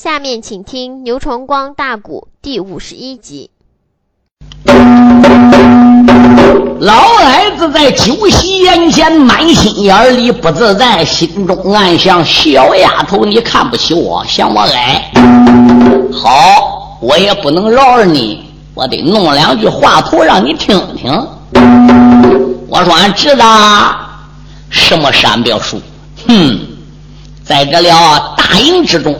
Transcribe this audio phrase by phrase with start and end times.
[0.00, 3.50] 下面请听牛崇光大鼓第五十一集。
[6.78, 15.10] 老矮子在酒席宴前，满心眼里不自在，心中暗想：小丫头，你看不起我，嫌我矮。
[16.12, 18.44] 好，我也不能饶了你，
[18.74, 21.12] 我得弄两句话头让你听听。
[22.68, 23.96] 我说俺知道
[24.70, 25.82] 什么山表叔，
[26.28, 26.56] 哼，
[27.42, 29.12] 在这了大营之中。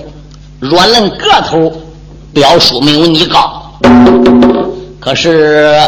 [0.60, 1.72] 若论个头，
[2.32, 3.62] 表叔没有你高。
[5.00, 5.80] 可是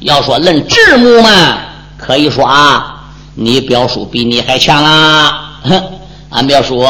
[0.00, 1.58] 要说论智谋嘛，
[1.98, 3.02] 可以说啊，
[3.34, 5.58] 你表叔比你还强啊。
[5.64, 5.82] 哼，
[6.30, 6.86] 俺表叔，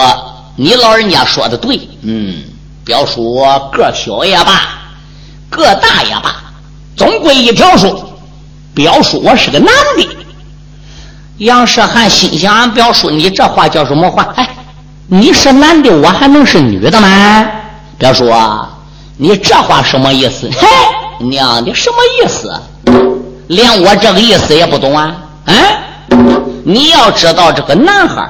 [0.57, 1.81] 你老人家说的对。
[2.03, 2.43] 嗯，
[2.85, 3.43] 表叔
[3.73, 4.61] 个小也罢，
[5.49, 6.37] 个大也罢，
[6.97, 8.05] 总归一条数，
[8.75, 10.09] 表叔我是个男的。
[11.39, 14.33] 杨世汉心想：俺表叔，你这话叫什么话？
[14.37, 14.49] 哎。
[15.09, 17.47] 你是男的，我还能是女的吗？
[17.99, 18.33] 表叔，
[19.17, 20.49] 你这话什么意思？
[20.51, 20.67] 嘿，
[21.27, 22.53] 娘的，什么意思？
[23.49, 25.15] 连我这个意思也不懂啊！
[25.45, 25.55] 啊，
[26.65, 28.27] 你要知道，这个男孩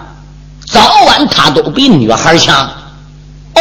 [0.67, 2.69] 早晚他都比女孩强。
[3.55, 3.61] 哦，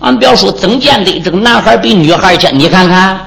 [0.00, 3.18] 俺表叔曾见的这个男孩比女孩强，你看看，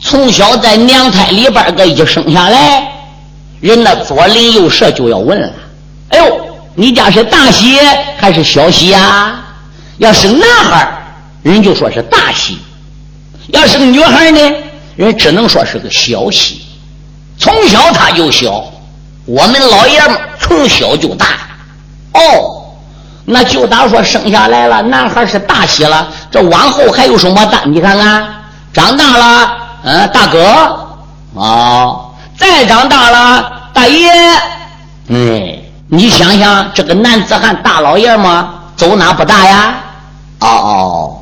[0.00, 2.90] 从小在娘胎里边个一生下来，
[3.60, 5.52] 人那左邻右舍就要问了，
[6.08, 6.45] 哎呦。
[6.76, 7.78] 你家是大喜
[8.18, 9.40] 还是小喜呀？
[9.98, 10.86] 要是男孩
[11.42, 12.54] 人就说是大喜；
[13.48, 14.38] 要是个女孩呢，
[14.94, 16.60] 人只能说是个小喜。
[17.38, 18.62] 从小他就小，
[19.24, 21.26] 我们老爷们从小就大。
[22.12, 22.74] 哦，
[23.24, 26.12] 那就当说生下来了，男孩是大喜了。
[26.30, 27.62] 这往后还有什么大？
[27.64, 28.28] 你看看，
[28.74, 30.78] 长大了，嗯，大哥，
[31.32, 34.10] 哦，再长大了，大爷，
[35.08, 35.62] 哎。
[35.88, 39.74] 你想想，这个男子汉大老爷们走哪不大呀？
[40.40, 41.16] 哦哦，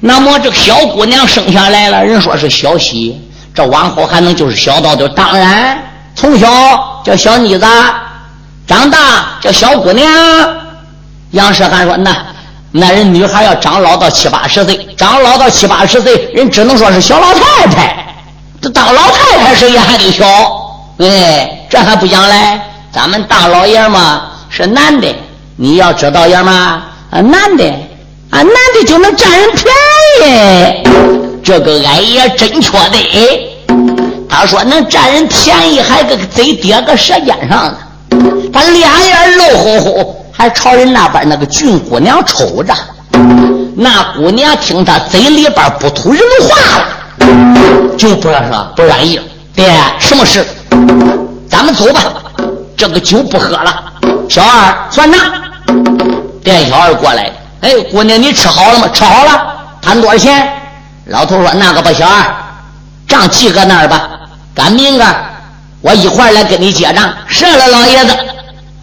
[0.00, 3.18] 那么这个小姑娘生下来了，人说是小喜，
[3.54, 5.08] 这往后还能就是小到的？
[5.10, 5.78] 当然，
[6.16, 7.66] 从小叫小妮子，
[8.66, 8.98] 长大
[9.40, 10.06] 叫小姑娘。
[11.30, 12.14] 杨世涵说：“那
[12.72, 18.04] 那人女孩要长老到七八十岁，长老到七八十岁，人只能说是小老太太。
[18.60, 20.26] 这当老太太谁也还得小，
[20.98, 22.60] 哎，这还不讲嘞。”
[22.92, 23.98] 咱们大老爷们
[24.50, 25.08] 是男的，
[25.56, 27.64] 你要知道爷们啊，男的
[28.28, 29.64] 啊，男的就能占人便
[30.20, 30.84] 宜。
[31.42, 32.98] 这个俺也真缺德。
[34.28, 37.78] 他说能占人便宜，还个贼跌个舌尖上呢。
[38.52, 42.74] 他两眼露乎乎，还朝人那边那个俊姑娘瞅着。
[43.74, 49.18] 那姑娘听他嘴里边不吐人话了，就不说不愿意。
[49.56, 50.46] 爹，什么事？
[51.48, 52.00] 咱们走吧。
[52.76, 53.92] 这个酒不喝了，
[54.28, 55.20] 小二算账。
[56.42, 58.88] 店小二过来，哎，姑娘，你吃好了吗？
[58.92, 60.52] 吃好了，谈多少钱？
[61.06, 62.34] 老头说：“那个吧，小二，
[63.06, 64.10] 账记搁那儿吧，
[64.54, 65.04] 赶明个
[65.80, 68.16] 我一会儿来跟你结账。”是了，老爷子。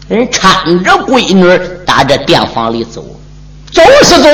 [0.08, 3.04] 人搀着闺女打这店房里走，
[3.72, 4.28] 走是走，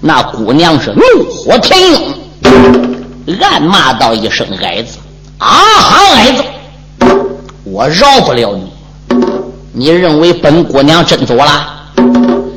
[0.00, 4.98] 那姑娘是怒火填膺，暗骂道一声：“矮子，
[5.38, 6.44] 啊哈，矮子，
[7.64, 8.70] 我饶不了你。”
[9.72, 11.76] 你认为本姑娘真走了？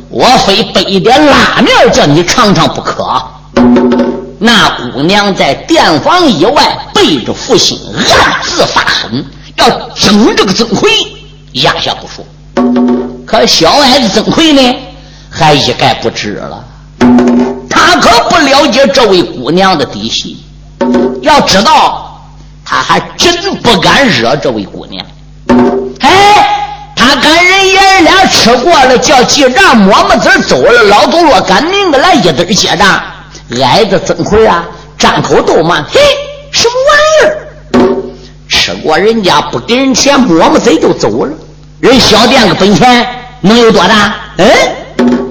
[0.09, 3.05] 我非备一点拉面叫你尝尝不可。
[4.39, 9.23] 那姑娘在店房以外背着父亲暗自发狠，
[9.57, 10.89] 要整这个曾奎，
[11.53, 12.25] 压下不说。
[13.25, 14.75] 可小矮子曾奎呢，
[15.29, 16.63] 还一概不知了。
[17.69, 20.43] 他可不了解这位姑娘的底细，
[21.21, 22.21] 要知道，
[22.65, 25.05] 他还真不敢惹这位姑娘。
[28.33, 30.83] 吃过了，叫记账抹抹嘴走了。
[30.83, 33.01] 老头说：“赶明个来一堆结账。”
[33.61, 34.65] 矮子曾奎啊，
[34.97, 36.01] 张口都骂：“嘿，
[36.51, 37.37] 什么玩意儿？
[38.49, 41.31] 吃过人家不给人钱，抹抹嘴就走了。
[41.79, 43.07] 人小店个本钱
[43.41, 44.15] 能有多大？
[44.37, 44.47] 嗯，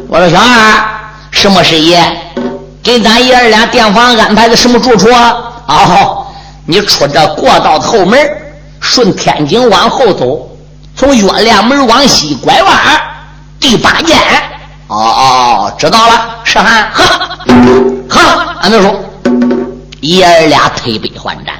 [0.09, 0.85] 我说小二，
[1.31, 2.01] 什么事爷？
[2.83, 5.09] 给咱爷儿俩店房安排的什么住处？
[5.67, 6.27] 哦，
[6.67, 8.19] 你出这过道后门，
[8.81, 10.49] 顺天井往后走。
[11.03, 12.79] 从月亮门往西拐弯，
[13.59, 14.17] 第八间。
[14.87, 16.91] 哦哦，知道了，是哈。
[16.95, 18.21] 喝，喝，
[18.61, 18.95] 俺就说，
[20.01, 21.57] 爷儿俩推杯换盏。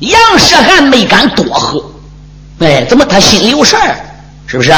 [0.00, 1.80] 杨世汉没敢多喝，
[2.58, 3.94] 哎，怎么他心里有事儿？
[4.48, 4.74] 是不是？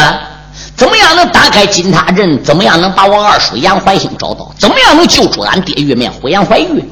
[0.76, 2.44] 怎么样能打开金塔阵？
[2.44, 4.52] 怎么样能把我二叔杨怀兴找到？
[4.58, 6.84] 怎么样能救出俺爹玉面虎杨怀玉？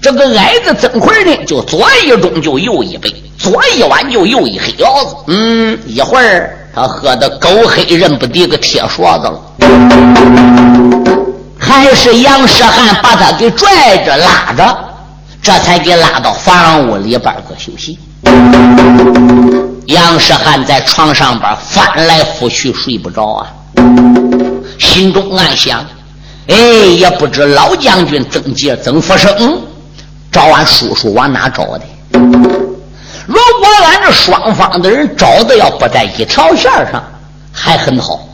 [0.00, 3.12] 这个矮子曾奎呢，就左一盅就右一杯。
[3.38, 9.40] 左一碗就右一黑腰子，嗯，一会儿他喝的狗黑认不得个铁勺子了。
[11.58, 14.78] 还是杨世汉把他给拽着拉着，
[15.42, 17.98] 这才给拉到房屋里边个休息。
[19.86, 23.46] 杨世汉在床上边翻来覆去睡不着啊，
[24.78, 25.84] 心中暗想：
[26.48, 29.60] 哎，也不知老将军曾杰、曾福生
[30.36, 31.80] 找俺叔叔往哪找的。
[32.12, 37.02] 如果俺这双方的人找的要不在一条线上，
[37.50, 38.28] 还很好。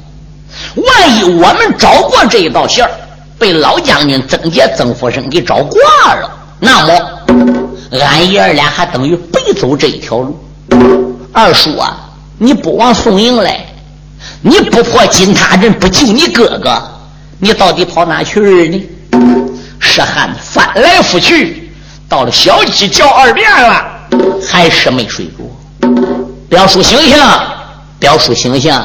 [0.74, 2.84] 万一我们找过这一道线
[3.38, 6.28] 被老将军曾杰、曾福生给找挂了，
[6.58, 10.44] 那么俺爷儿俩还等于白走这一条路。
[11.32, 13.64] 二叔啊，你不往宋营来，
[14.40, 16.82] 你不破金塔阵，不救你哥哥，
[17.38, 18.84] 你到底跑哪去呢？
[19.78, 21.61] 石汉翻来覆去，
[22.12, 23.82] 到了小鸡叫二遍了，
[24.46, 25.88] 还是没睡着。
[26.46, 27.16] 表叔醒醒，
[27.98, 28.78] 表叔醒醒，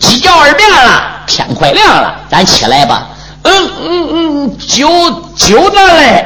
[0.00, 3.08] 鸡叫二遍了，天快亮了，咱起来吧。
[3.42, 3.52] 嗯
[3.82, 4.88] 嗯嗯，酒
[5.36, 6.24] 酒呢嘞？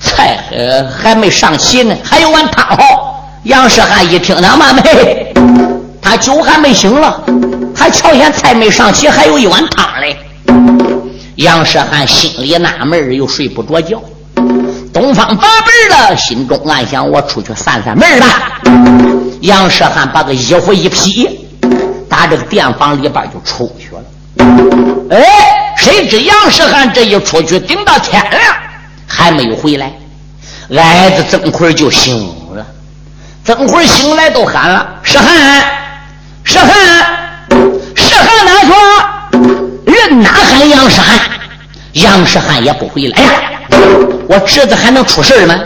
[0.00, 3.40] 菜呃还没上齐呢，还有碗汤好。
[3.44, 5.32] 杨世汉一听，他妈没，
[6.02, 7.22] 他酒还没醒了，
[7.76, 10.18] 还瞧见菜没上齐，还有一碗汤嘞。
[11.36, 14.02] 杨世汉心里纳闷又睡不着觉。
[14.92, 18.26] 东方宝贝的心中暗想：我出去散散闷吧。
[19.42, 21.48] 杨世汉把个衣服一披，
[22.08, 24.02] 打这个店房里边就出去了。
[25.10, 28.42] 哎，谁知杨世汉这一出去，顶到天亮
[29.06, 29.92] 还没有回来，
[30.76, 32.34] 矮子曾奎就醒。
[33.42, 35.64] 等会儿醒来都喊了：“世汉，
[36.44, 36.68] 世汉，
[37.96, 38.70] 世汉哪去？
[39.86, 41.18] 人哪喊杨世汉？
[41.94, 43.28] 杨世汉也不回来呀！
[44.30, 45.58] 我侄子还能出事吗？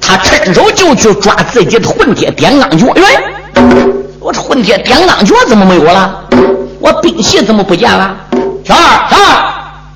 [0.00, 2.86] 他趁手就去抓自己的混铁点钢脚。
[2.94, 3.02] 喂，
[4.20, 6.22] 我这混铁点钢脚怎么没有了？
[6.78, 8.16] 我兵器怎么不见了？
[8.64, 9.42] 小二，小二，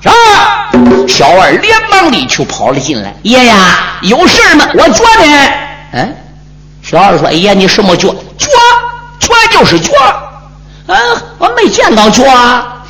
[0.01, 3.15] 小二，小二连忙的就跑了进来。
[3.23, 3.55] 爷呀，
[4.01, 4.67] 有事吗？
[4.73, 5.51] 我觉呢，
[5.93, 6.13] 嗯。”
[6.83, 8.09] 小二说：“哎呀，你什么脚？
[8.37, 8.49] 脚
[9.19, 9.93] 脚就是脚，
[10.87, 10.97] 啊，
[11.37, 12.25] 我没见到脚，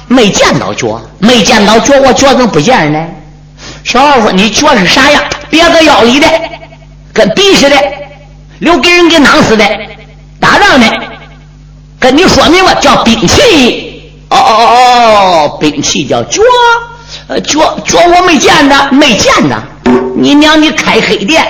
[0.08, 3.06] 没见到脚，没见到脚，我脚怎么不见呢？”
[3.84, 5.22] 小二说：“你脚是啥样？
[5.50, 6.28] 别个腰里的，
[7.14, 7.76] 跟笔似的，
[8.60, 9.66] 留给人给囊死的，
[10.40, 10.86] 打仗的。
[12.00, 14.14] 跟你说明吧，叫兵器。
[14.30, 16.42] 哦哦哦哦，兵器叫脚，
[17.28, 19.62] 呃，脚脚我没见着，没见着。
[20.16, 21.46] 你娘，你开黑店。”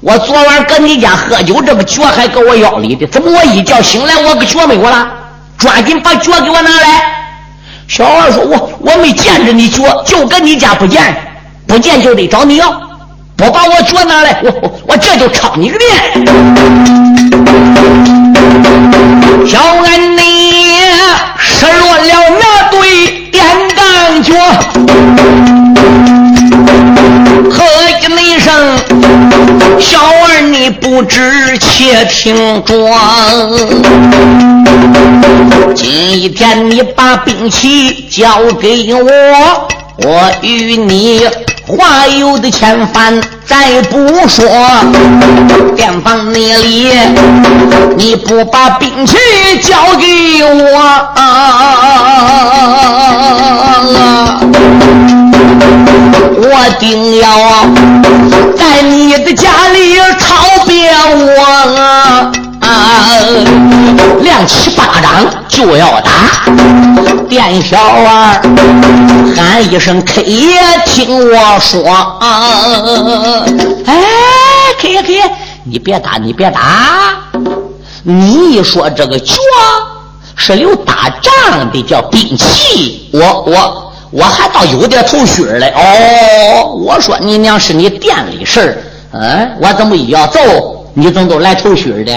[0.00, 5.12] 我昨晚搁你家喝酒，这个脚还搁我腰里的，怎么我一觉醒来，我个脚没有了？
[5.58, 7.12] 抓紧把脚给我拿来！
[7.88, 11.16] 小二说：“我我没见着你脚，就搁你家不见，
[11.66, 12.70] 不见就得找你要，
[13.36, 15.90] 不把我脚拿来，我我这就抄你个脸！”
[19.46, 20.52] 小恩你
[21.38, 24.34] 失落了那对电钢脚。
[27.50, 27.62] 喝
[28.00, 28.78] 一声，
[29.80, 32.74] 小儿你不知，且听着。
[35.74, 41.22] 今天你把兵器交给我，我与你
[41.66, 44.46] 话有的千番，再不说。
[45.74, 46.92] 店房那里，
[47.96, 49.16] 你不把兵器
[49.62, 51.08] 交给我。
[56.38, 57.26] 我定要
[58.56, 61.34] 在你的家里抄别我，
[64.22, 66.10] 亮起巴掌就要打。
[67.28, 68.40] 店小二
[69.36, 72.52] 喊一声 K 爷，听我说，啊
[73.86, 73.94] 哎
[74.78, 75.30] ，K 爷 K 爷，
[75.64, 77.16] 你别打，你别打。
[78.02, 79.34] 你一说这个脚
[80.36, 83.82] 是留打仗的，叫兵器，我我。
[84.12, 86.76] 我还倒有点头绪嘞哦！
[86.76, 88.78] 我说你娘是你店里事儿，
[89.12, 90.40] 嗯，我怎么一要揍
[90.94, 92.12] 你，怎么都来头绪的？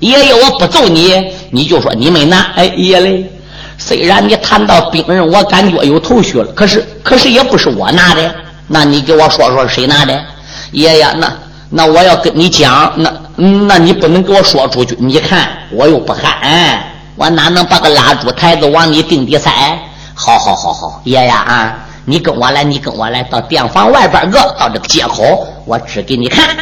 [0.00, 2.52] 爷爷，我不揍你，你就说你没拿。
[2.54, 3.30] 哎，爷嘞，
[3.76, 8.34] 虽然你谈到兵人，我感觉有头绪了，可是可是也不是我拿的。
[8.68, 10.20] 那你给我说说谁拿的？
[10.72, 11.32] 爷爷，那
[11.70, 14.96] 那我要跟你讲，那那你不能给我说出去。
[15.00, 16.80] 你看我又不憨，
[17.16, 19.50] 我哪能把个蜡烛台子往你腚底塞？
[20.14, 26.56] 好好好好，爷爷啊，你跟我来，你跟我来到店房外边个，到这个街口，我指给你看。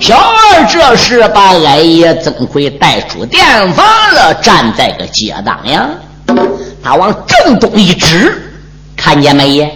[0.00, 3.84] 小二这时把矮爷曾奎带出店房
[4.14, 5.86] 了，站在个街当呀，
[6.82, 8.42] 他往正东一指，
[8.96, 9.70] 看见没爷？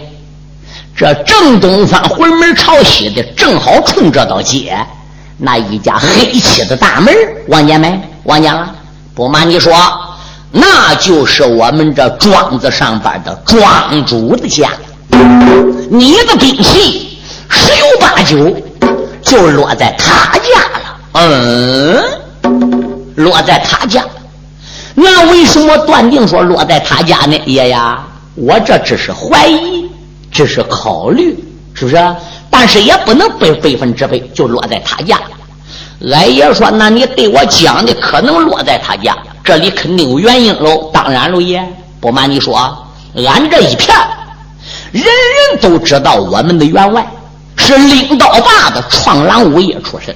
[0.97, 4.75] 这正东方回门朝西的，正好冲这道街，
[5.37, 7.13] 那一家黑漆的大门，
[7.49, 8.01] 望见没？
[8.23, 8.73] 望见了？
[9.13, 9.71] 不瞒你说。
[10.51, 14.71] 那就是我们这庄子上边的庄主的家。
[15.91, 17.04] 你的兵器
[17.55, 18.53] 十有八九
[19.21, 20.97] 就落在他家了。
[21.13, 22.03] 嗯，
[23.15, 24.03] 落在他家。
[24.93, 27.37] 那为什么断定说落在他家呢？
[27.45, 29.89] 爷呀，我这只是怀疑，
[30.31, 31.37] 只是考虑，
[31.73, 32.15] 是不是？
[32.49, 35.17] 但是也不能百百分之百就落在他家。
[36.11, 41.65] 俺爷说：“那你对我讲的可能落在他家，这里肯定有原因喽。”当然喽，爷，
[41.99, 42.57] 不瞒你说，
[43.15, 43.95] 俺这一片
[44.91, 47.05] 人人都知道，我们的员外
[47.65, 50.15] 是领刀把的闯狼五爷出身，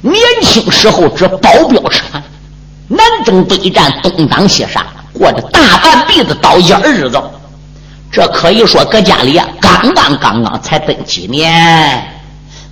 [0.00, 2.22] 年轻时候只保镖吃饭，
[2.88, 7.20] 南征北战，东挡西杀，过着大半辈子刀尖日子。
[8.10, 12.02] 这可以说搁家里啊，刚刚刚刚才登几年，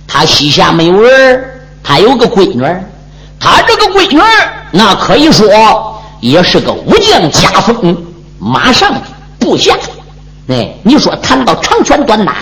[0.07, 1.51] 他膝下没有人。
[1.87, 2.63] 他有个闺女
[3.39, 4.19] 他这个闺女
[4.71, 7.95] 那可以说也是个武将家风，
[8.39, 8.91] 马上
[9.37, 9.77] 部下。
[10.47, 12.37] 哎，你说谈到长拳短打，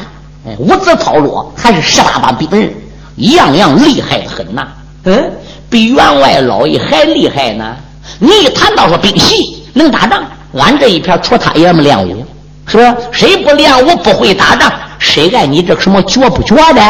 [0.46, 2.74] 哎，舞姿操作还是十八般兵刃，
[3.16, 4.68] 样样厉害的很呐。
[5.06, 5.32] 嗯，
[5.70, 7.76] 比员外老爷还厉害呢。
[8.20, 10.24] 你一谈到说兵器能打仗，
[10.58, 12.26] 俺这一片除他爷们练武，
[12.68, 12.96] 是吧？
[13.12, 14.72] 谁不练武不会打仗？
[15.00, 16.82] 谁爱你这什么觉不觉的？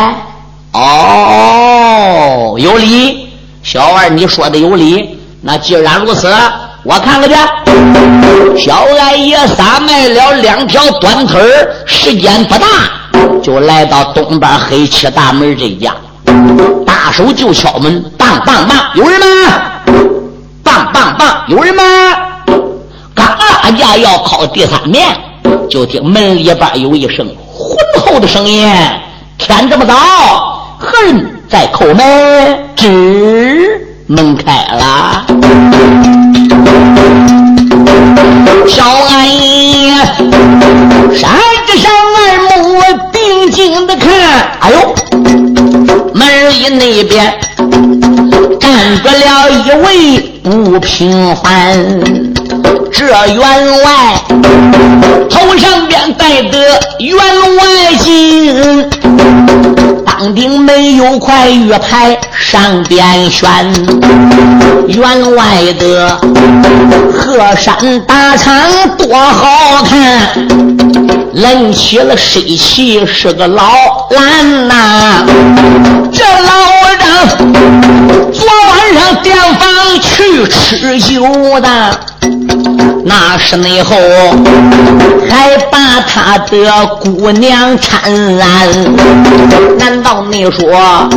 [0.73, 3.29] 哦，有理，
[3.61, 5.19] 小二你说的有理。
[5.41, 6.27] 那既然如此，
[6.83, 7.35] 我看看去。
[8.57, 11.41] 小二爷撒卖了两条短腿
[11.85, 12.67] 时间不大，
[13.41, 15.93] 就来到东边黑漆大门这家，
[16.85, 19.27] 大手就敲门，棒棒棒，有人吗？
[20.63, 21.83] 棒棒棒，有人吗？
[23.13, 25.15] 刚拉架要敲第三面，
[25.69, 28.67] 就听门里边有一声浑厚的声音
[29.37, 29.93] ：“天这么早。”
[30.79, 32.59] 何人在叩门？
[32.75, 33.69] 吱，
[34.07, 35.25] 门开了。
[38.67, 39.91] 小阿姨，
[44.59, 44.95] 哎呦，
[46.13, 47.33] 门里那边
[48.59, 48.69] 站
[49.03, 51.43] 着了一位不平凡。
[52.91, 53.37] 这员
[53.83, 54.15] 外
[55.29, 56.57] 头上边戴的
[56.99, 57.63] 员外
[57.99, 58.85] 巾，
[60.05, 63.49] 当顶没有块玉牌上边悬。
[64.87, 66.17] 员外的
[67.11, 68.53] 鹤山大厂
[68.97, 70.29] 多好看，
[71.33, 73.63] 抡起了水旗是个老
[74.11, 75.25] 蓝呐。
[76.11, 77.27] 这老张
[78.31, 81.23] 昨晚上店房去吃酒
[81.59, 81.99] 的。
[83.05, 83.97] 那是内后
[85.29, 91.09] 还把他的姑娘搀安，难道你说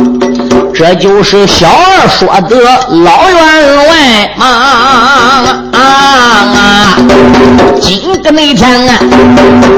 [0.73, 2.55] 这就是小二说的
[3.03, 4.45] 老员外吗？
[5.73, 6.95] 啊！
[7.81, 8.99] 今个那天啊，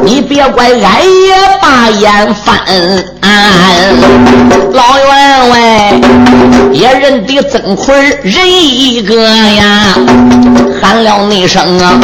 [0.03, 2.59] 你别怪俺也把眼翻，
[4.73, 5.93] 老员外
[6.71, 9.95] 也认得曾奎人一个呀，
[10.81, 11.99] 喊了那声啊。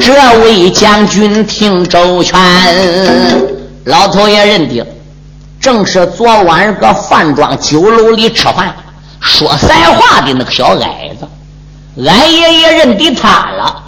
[0.00, 2.38] 这位将军听周全，
[3.84, 4.84] 老头也认定，
[5.64, 8.76] 正是昨晚搁饭庄酒楼里吃饭
[9.18, 11.26] 说闲话的那个小矮子，
[12.06, 13.82] 俺爷爷认得他了。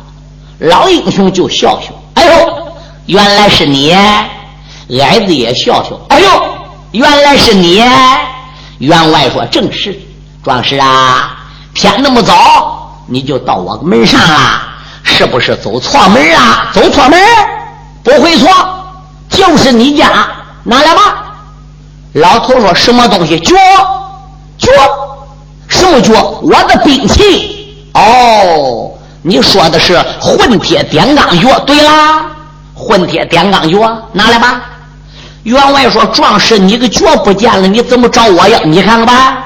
[0.60, 2.68] 老英雄就笑笑，哎呦，
[3.04, 3.92] 原来是你！
[3.92, 6.26] 矮子也笑笑，哎呦，
[6.92, 7.84] 原来是你！
[8.78, 10.00] 员外说正是，
[10.42, 11.36] 壮士啊，
[11.74, 14.62] 天那么早你就到我门上了。
[15.02, 16.70] 是不是走错门啊？
[16.72, 17.22] 走错门，
[18.02, 18.48] 不会错，
[19.28, 20.26] 就是你家，
[20.64, 21.24] 拿来吧。
[22.16, 23.38] 老头说什么东西？
[23.40, 23.54] 脚，
[24.56, 24.70] 脚，
[25.68, 26.38] 什么脚？
[26.42, 27.76] 我的兵器。
[27.92, 28.90] 哦，
[29.22, 31.58] 你说的是混铁点钢脚。
[31.60, 32.24] 对啦，
[32.74, 34.62] 混铁点钢脚，拿来吧。
[35.42, 38.58] 员外说：“壮士，你个脚不见了，你怎么找我要？
[38.60, 39.38] 你看看吧，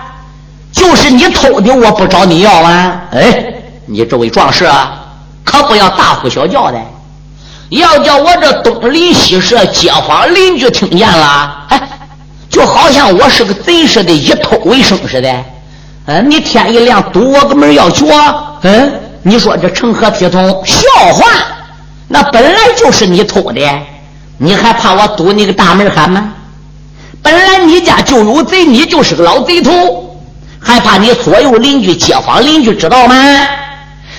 [0.72, 3.02] 就是你偷的，我不找你要啊。
[3.10, 3.52] 哎，
[3.84, 4.96] 你这位壮士啊。”
[5.42, 6.80] 可不要大呼小叫的，
[7.70, 11.82] 要叫我这东邻西舍街坊邻居听见了，哎，
[12.50, 15.32] 就好像我是个贼似的，以偷为生似的。
[16.06, 18.04] 嗯，你天一亮堵我个门要脚，
[18.62, 18.92] 嗯，
[19.22, 20.42] 你说这成何体统？
[20.66, 21.26] 笑话！
[22.08, 23.60] 那本来就是你偷的，
[24.36, 26.32] 你还怕我堵你个大门喊吗？
[27.22, 30.18] 本来你家就有贼，你就是个老贼头，
[30.58, 33.14] 还怕你左右邻居、街坊邻居知道吗？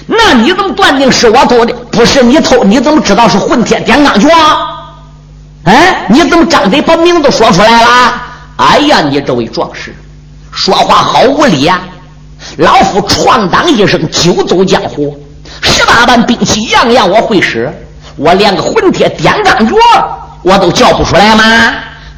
[0.05, 1.73] 那你怎么断定是我偷的？
[1.91, 4.29] 不是你偷，你怎么知道是混天点钢脚？
[5.65, 8.21] 哎，你怎么张嘴把名字说出来了？
[8.57, 9.95] 哎呀，你这位壮士，
[10.51, 11.81] 说话好无理呀！
[12.57, 15.15] 老夫闯荡一生，久走江湖，
[15.61, 17.71] 十八般兵器样样我会使，
[18.15, 19.75] 我连个混铁点钢脚
[20.41, 21.73] 我都叫不出来吗？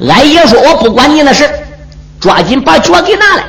[0.09, 1.50] 俺爷说我不管你那事，
[2.19, 3.43] 抓紧把脚给拿来，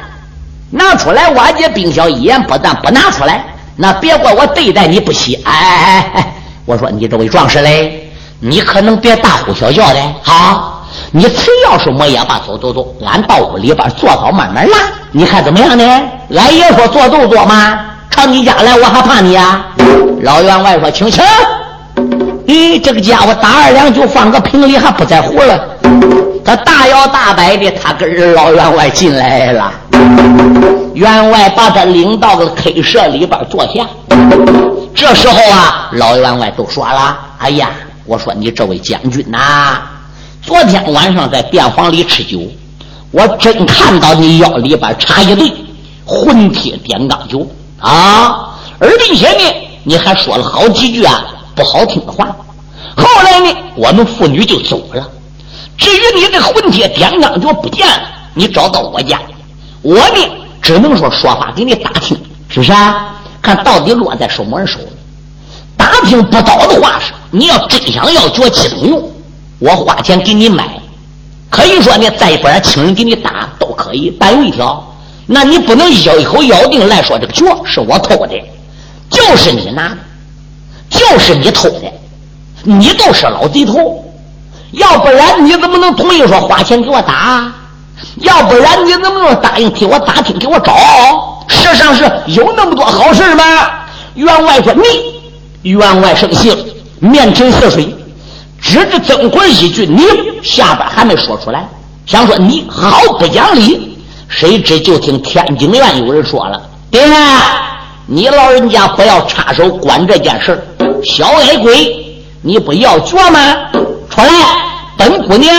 [0.71, 1.31] 拿出来。
[1.31, 3.45] 瓦解兵小一言不但不拿出来，
[3.77, 5.41] 那别怪我对待你不惜。
[5.45, 6.35] 哎哎哎！
[6.65, 8.04] 我说你这位壮士嘞，
[8.47, 14.77] 你可能别大呼小叫的，好，你谁要是没眼吧，走走走，俺到屋里边坐好，慢慢拉。
[15.13, 16.03] 你看怎么样呢？
[16.37, 17.81] 俺爷说坐就坐嘛？
[18.11, 19.65] 上你家来，我还怕你啊？
[20.21, 21.25] 老员外说：“请请。”
[22.47, 25.59] 咦，这个家伙打二两就放个瓶里，还不在乎了。
[26.45, 29.73] 他大摇大摆的，他跟老员外进来了。
[30.93, 33.87] 员外把他领到了 K 舍里边坐下。
[34.95, 37.71] 这时候啊，老员外都说了：“哎呀，
[38.07, 39.83] 我说你这位将军呐，
[40.43, 42.41] 昨天晚上在店房里吃酒，
[43.11, 45.53] 我真看到你腰里边插一对
[46.05, 47.47] 混铁点钢酒
[47.79, 52.27] 啊，而并且呢，你还说了好几句啊。”不好听的话，
[52.97, 55.09] 后来呢，我们父女就走了。
[55.79, 59.21] 至于你这混铁点钢就不见了，你找到我家，
[59.81, 60.17] 我呢
[60.61, 62.73] 只能说说话给你打听，是不是？
[62.73, 63.15] 啊？
[63.41, 64.87] 看到底落在什么人手里。
[65.85, 69.11] 打听不到的话是，你要真想要脚气动用，
[69.59, 70.81] 我花钱给你买，
[71.51, 74.17] 可以说呢，再不然请人给你打都可以。
[74.19, 74.83] 但有一条，
[75.27, 78.43] 那你不能咬一口咬定来说这个脚是我偷的，
[79.11, 79.97] 就是你拿的。
[80.89, 81.93] 就是你偷的，
[82.63, 84.03] 你都是老贼头，
[84.73, 87.53] 要不然你怎么能同意说花钱给我打？
[88.21, 91.45] 要不然你怎么能答应替我打听给我找？
[91.49, 93.45] 世上是有那么多好事吗？
[94.15, 94.83] 员外说你，
[95.73, 96.57] 员外生性，
[97.01, 97.95] 面沉似水，
[98.61, 100.03] 指着曾国一句你
[100.43, 101.69] 下边还没说出来，
[102.07, 103.97] 想说你好不讲理，
[104.29, 107.01] 谁知就听天津院有人说了，爹。
[108.07, 110.63] 你老人家不要插手管这件事
[111.03, 113.39] 小矮鬼，你不要脚吗？
[114.11, 114.29] 出来，
[114.99, 115.55] 本姑娘，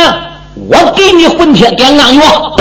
[0.70, 2.56] 我给你混天点钢药。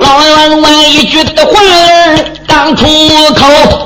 [0.00, 1.52] 老员外一句的话
[2.58, 2.86] 刚出
[3.34, 3.84] 口，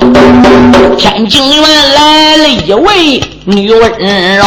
[0.97, 3.81] 天津院来了一位女温
[4.37, 4.45] 柔，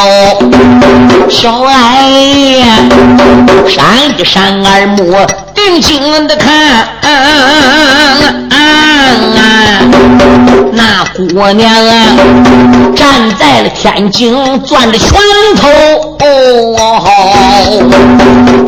[1.29, 1.75] 小矮
[3.69, 3.85] 闪
[4.19, 5.15] 一闪耳目。
[5.55, 6.89] 定睛的看，
[10.73, 12.07] 那姑娘啊，
[12.97, 15.21] 站在了天津，攥着拳
[15.61, 16.14] 头，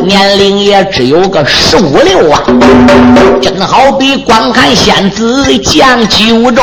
[0.04, 2.42] 年龄也只有个十五六啊，
[3.42, 6.62] 真好比观看仙子降九州，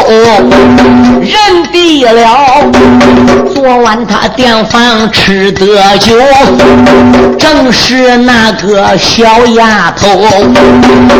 [1.21, 2.71] 认定了。
[3.53, 5.65] 昨晚他店房吃的
[5.99, 6.15] 酒，
[7.37, 10.07] 正是那个小丫头。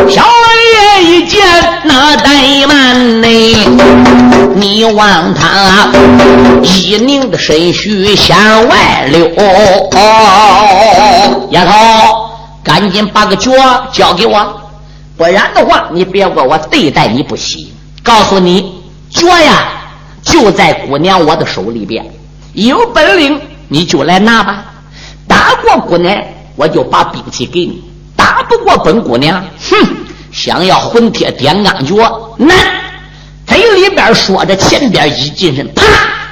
[0.10, 1.42] 小二爷一见
[1.84, 3.28] 那怠慢呢，
[4.56, 5.90] 你望他
[6.64, 9.30] 一拧的身须向外溜。
[11.52, 12.30] 丫头，
[12.64, 13.52] 赶紧把个脚
[13.92, 14.62] 交给我，
[15.18, 17.74] 不然的话，你别怪我对待你不惜。
[18.02, 19.68] 告诉你，脚呀
[20.24, 22.06] 就在姑娘我的手里边，
[22.54, 24.66] 有本领你就来拿吧。
[25.28, 26.24] 打过姑娘，
[26.56, 27.84] 我就把兵器给你。
[28.16, 29.88] 打不过本姑娘，哼！
[30.32, 32.58] 想要混铁点钢脚，难！
[33.46, 35.84] 嘴里边说着，前边一进身，啪！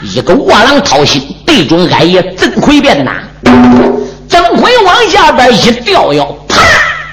[0.04, 3.22] 一个卧狼掏心，对准俺爷曾奎便打。
[4.28, 6.58] 曾奎往下边一吊腰，啪！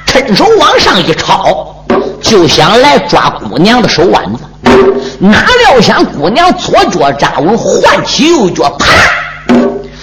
[0.07, 1.85] 伸手往上一抄，
[2.23, 4.43] 就想来抓姑娘的手腕子。
[5.19, 8.87] 哪料想姑娘左脚扎稳，换起右脚，啪！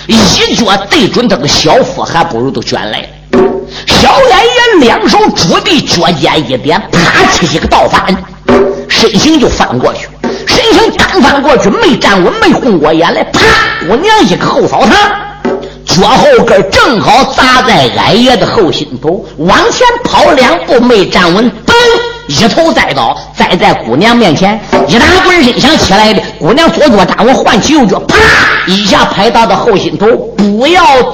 [0.07, 3.07] 一脚对准他个小腹，还不如都卷来了。
[3.87, 8.15] 小矮爷两手拄地，脚尖一点，啪起一个倒翻，
[8.87, 10.11] 身形就翻过去了。
[10.47, 13.39] 身形刚翻过去，没站稳，没红过眼来，啪！
[13.87, 14.91] 姑娘一个后扫堂，
[15.85, 21.73] 脚后跟正好砸在矮爷的后心头，往前跑两步，没站稳，嘣！
[22.27, 28.15] 一头栽倒，栽在姑娘面前，一打滚身想起来的，姑娘左脚扎稳，换起右脚，啪！
[28.67, 31.13] 一下拍到的后心头，不要动，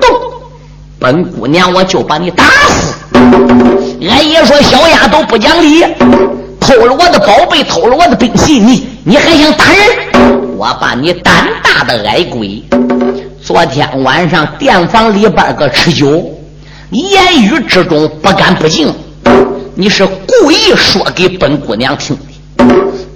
[0.00, 0.10] 动。
[0.98, 2.94] 本姑娘，我就把你打死！
[4.08, 5.84] 俺爷说小丫头不讲理，
[6.66, 10.56] 偷了我的宝贝，偷了我的兵器，你你还想打人？
[10.56, 12.60] 我把你胆大的矮鬼！
[13.40, 16.28] 昨天晚上店房里边个吃酒，
[16.90, 18.92] 言语之中不干不净，
[19.76, 22.18] 你是故意说给本姑娘听
[22.56, 22.64] 的，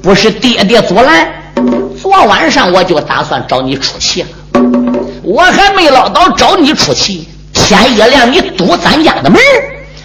[0.00, 1.28] 不是爹爹阻拦。
[2.00, 4.28] 昨晚上我就打算找你出气了，
[5.24, 7.28] 我还没捞到找你出气。
[7.52, 9.40] 天一亮，你堵咱家的门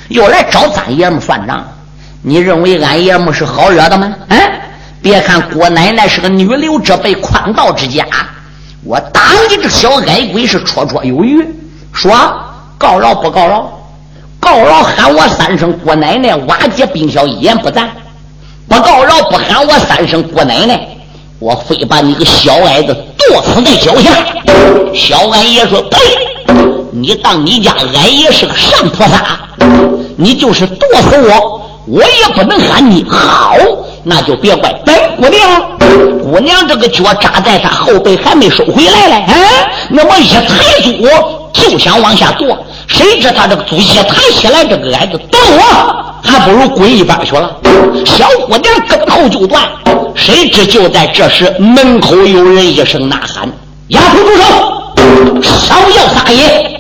[0.10, 1.64] 又来找咱爷们算账，
[2.28, 4.12] 你认为俺爷们是好惹的吗？
[4.30, 4.60] 哎，
[5.00, 8.04] 别看郭奶奶是个女流之辈，宽道之家，
[8.84, 11.48] 我打你这小矮鬼是绰绰有余。
[11.94, 12.12] 说
[12.80, 13.72] 告饶不告饶？
[14.40, 17.86] 告饶喊我三声郭奶奶，瓦解冰消一言不赞；
[18.68, 20.80] 不告饶不喊我三声郭奶奶，
[21.38, 24.10] 我非把你个小矮子剁死在脚下。
[24.96, 26.00] 小矮爷说：“呸！
[26.92, 29.24] 你当你家矮爷是个上菩萨？
[30.18, 33.56] 你就是剁死我，我也不能喊你好。
[34.04, 35.78] 那就别怪本姑娘，
[36.22, 39.24] 姑娘这个脚扎在他后背还没收回来嘞。
[39.28, 41.08] 哎，那么一抬足
[41.54, 42.46] 就想往下跺。”
[42.88, 45.62] 谁知他这个足一抬起来，这个矮子断我，
[46.22, 47.52] 还不如滚一边去了。
[48.06, 49.64] 小姑娘跟头就断。
[50.14, 53.50] 谁知就在这时，门口有人一声呐喊
[53.90, 54.44] ：“丫头住手，
[55.42, 56.80] 少要撒野！”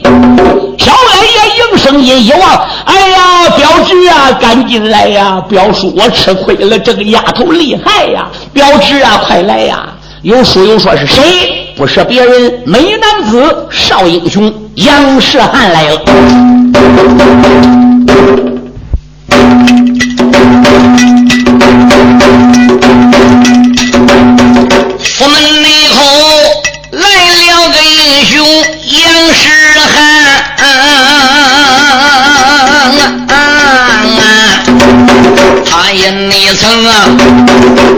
[0.77, 1.14] 小矮
[1.55, 2.41] 应声音一望
[2.85, 5.41] ：“哎呀，表侄啊，赶紧来呀！
[5.47, 8.27] 表叔，我吃亏了，这个丫头厉害呀！
[8.53, 9.87] 表侄啊，快来呀！
[10.21, 11.73] 有书又说是谁？
[11.75, 16.01] 不是别人，美男子少英雄。”杨世汉来了，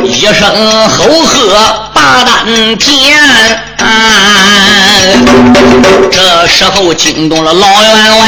[0.04, 3.18] 一声吼喝八丹田。
[6.12, 8.26] 这时候惊动了老员外，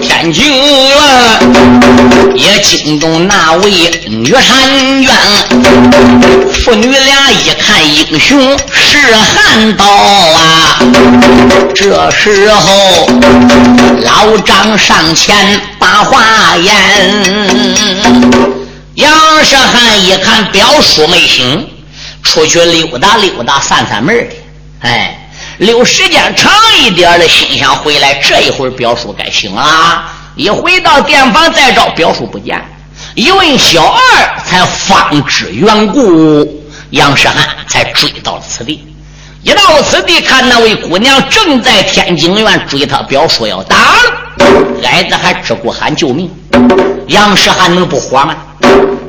[0.00, 0.44] 天津
[0.88, 0.96] 院
[2.34, 3.70] 也惊动那位
[4.06, 5.10] 女婵娟，
[6.52, 10.78] 父女俩一看英雄是汉刀啊！
[11.74, 13.08] 这时候
[14.02, 16.72] 老张上前把话言，
[19.00, 21.66] 杨世汉一看表叔没醒。
[22.22, 24.34] 出去溜达溜达，散散闷的。
[24.80, 28.12] 哎，溜时间长一点的，心想回来。
[28.22, 30.04] 这一会儿表叔该醒了。
[30.36, 32.62] 一回到店房，再找表叔不见。
[33.14, 36.62] 一问小二，才方知缘故。
[36.90, 38.86] 杨世汉才追到了此地。
[39.42, 43.76] 一到此地，看那位姑娘正在天津院追他表叔要打，
[44.84, 46.30] 矮子还只顾喊救命。
[47.08, 48.36] 杨世汉能不慌吗？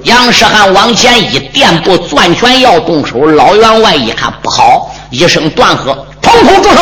[0.03, 3.19] 杨世汉往前一垫步，攥拳要动手。
[3.25, 6.81] 老员外一看不好，一声断喝：“统统住手！”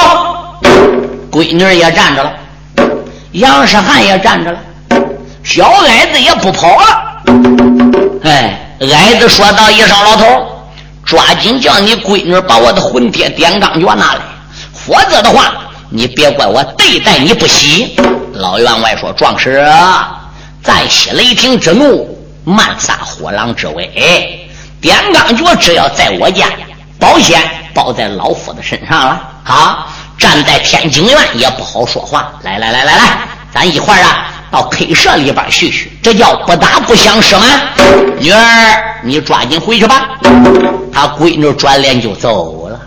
[1.30, 2.32] 闺女也站着了，
[3.34, 4.58] 杨世汉也站着了，
[5.44, 6.86] 小矮子也不跑了。
[8.24, 10.26] 哎，矮子说道：“一声老头，
[11.06, 14.22] 抓紧叫你闺女把我的魂铁点钢脚拿来，
[14.74, 15.54] 否则的话，
[15.90, 17.96] 你别怪我对待你不喜。”
[18.34, 19.68] 老员外说：“壮士，
[20.64, 22.16] 暂息雷霆之怒。”
[22.50, 24.50] 慢撒火狼之威，
[24.82, 26.48] 点钢脚只要在我家，
[27.00, 27.40] 保险
[27.76, 29.22] 包在老夫的身上了。
[29.44, 29.86] 啊，
[30.18, 32.34] 站在天津院也不好说话。
[32.42, 33.20] 来来来来来，
[33.54, 37.46] 咱一会儿啊到 K 社里边叙叙，这叫不打不相识吗。
[38.18, 40.10] 女儿，你抓紧回去吧。
[41.00, 42.78] 他闺女转脸就走了，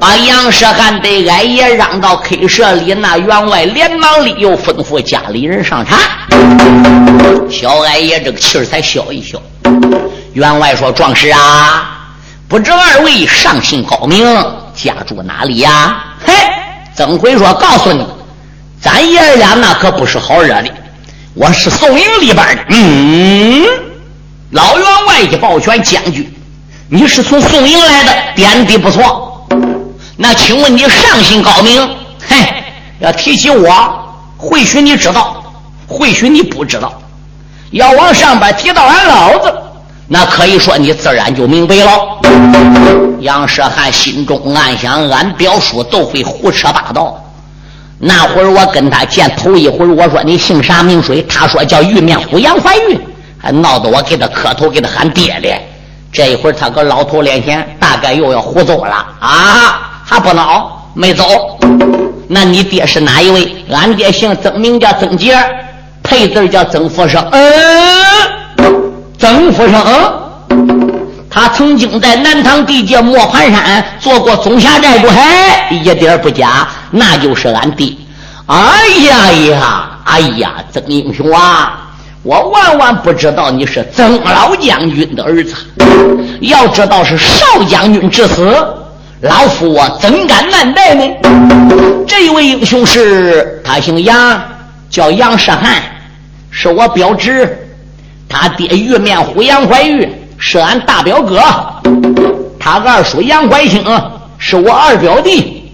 [0.00, 5.98] 把杨舍汉对矮爷让到 K 社里，那员外连忙里又吩咐家里人上茶。
[7.50, 9.38] 小矮爷这个气儿才消一消。
[10.32, 12.08] 员外说：“壮士啊，
[12.48, 14.24] 不知二位上姓高明，
[14.74, 16.32] 家住哪里呀？”嘿，
[16.94, 18.06] 曾奎说：“告诉你，
[18.80, 20.70] 咱爷俩那可不是好惹的。
[21.34, 23.66] 我是宋营里边的。”嗯，
[24.52, 26.26] 老员外一抱拳：“将军，
[26.88, 29.44] 你是从宋营来的，点的不错。
[30.16, 31.82] 那请问你上姓高明？
[32.28, 32.36] 嘿，
[33.00, 33.68] 要提起我，
[34.36, 35.42] 或许你知道，
[35.88, 36.92] 或许你不知道。”
[37.72, 39.52] 要往上边提到俺老子，
[40.06, 41.90] 那可以说你自然就明白了。
[43.18, 47.20] 杨世汉心中暗想：俺表叔都会胡扯八道。
[47.98, 51.20] 那会儿我跟他见头一回，我说你姓啥名谁？
[51.22, 52.96] 他说叫玉面虎杨怀玉，
[53.36, 55.60] 还闹得我给他磕头，给他喊爹爹。
[56.12, 59.90] 这一会儿他搁老头脸前，大概又要胡诌了啊！
[60.04, 61.58] 还不孬，没走。
[62.28, 63.64] 那你爹是哪一位？
[63.70, 65.36] 俺爹姓曾，名叫曾杰。
[66.02, 67.42] 配字叫曾福生，嗯，
[69.18, 69.84] 曾福生，
[71.28, 77.92] 他曾经在南唐地界磨盘山做过总辖寨主，嘿，一点不假，那就是俺爹。
[78.46, 81.85] 哎呀呀，哎呀，曾英雄啊，
[82.26, 85.54] 我万万不知道你是曾老将军的儿子。
[86.40, 88.52] 要知道是少将军之死，
[89.20, 91.04] 老夫我怎敢难待呢？
[92.04, 94.42] 这一位英雄是，他姓杨，
[94.90, 95.80] 叫杨世汉。
[96.50, 97.56] 是我表侄，
[98.28, 101.40] 他爹玉面虎杨怀玉是俺大表哥，
[102.58, 103.84] 他二叔杨怀兴
[104.36, 105.70] 是我二表弟，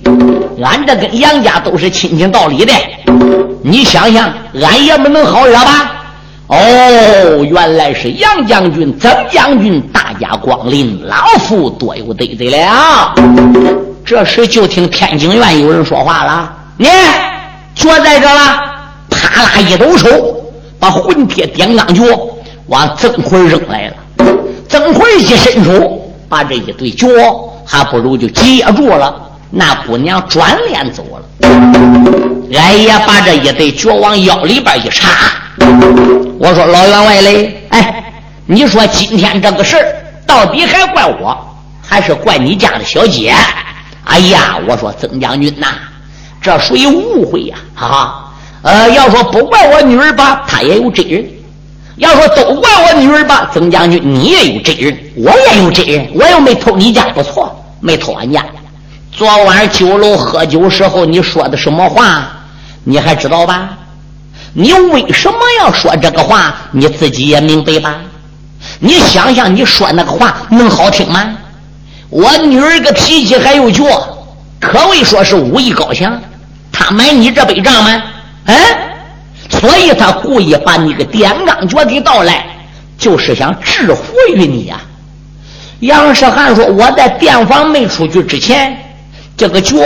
[0.63, 2.75] 俺这跟杨家都是亲情道理的。
[3.63, 6.01] 你想想，俺爷们能好惹吧？
[6.49, 13.15] 哦，原来是杨将军、曾将军，大驾光临，老夫多有得罪了。
[14.05, 16.87] 这时就听天津院有人说话了：“你
[17.75, 18.61] 脚在这了。”
[19.09, 20.09] 啪啦一抖手，
[20.79, 22.05] 把混铁点钢脚
[22.67, 23.95] 往曾奎扔来了。
[24.69, 27.09] 曾奎一伸手，把这一对脚
[27.65, 29.15] 还不如就接住了。
[29.49, 32.32] 那姑娘转脸走了。
[32.53, 35.09] 俺也把这一对脚往腰里边一插。
[36.39, 38.13] 我说老员外嘞，哎，
[38.47, 39.87] 你说今天这个事儿
[40.27, 41.37] 到底还怪我，
[41.81, 43.35] 还是怪你家的小姐？
[44.05, 45.69] 哎呀，我说曾将军呐，
[46.41, 48.33] 这属于误会呀，哈哈。
[48.63, 51.25] 呃，要说不怪我女儿吧，她也有真人；
[51.97, 56.09] 要说都怪我女儿吧，曾将军你也有真人，我也有真人。
[56.15, 58.45] 我又没偷你家，不错，没偷俺家。
[59.11, 62.31] 昨晚酒楼喝酒时候你说的什么话，
[62.85, 63.79] 你还知道吧？
[64.55, 66.55] 你为什么要说这个话？
[66.73, 68.01] 你自己也明白吧？
[68.81, 71.37] 你想想，你说那个话能好听吗？
[72.11, 73.85] 我女儿个脾气还有脚，
[74.61, 76.21] 可谓说是武艺高强。
[76.71, 78.03] 她买你这杯账吗？
[78.47, 78.55] 嗯，
[79.49, 82.45] 所以他故意把你个点钢脚给盗来，
[82.99, 84.81] 就是想制服于你呀。
[85.81, 88.77] 杨世汉说：“我在店房没出去之前，
[89.37, 89.77] 这个脚